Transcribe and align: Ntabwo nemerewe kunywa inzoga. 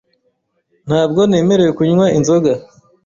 Ntabwo 0.87 1.21
nemerewe 1.29 1.71
kunywa 1.77 2.05
inzoga. 2.17 2.51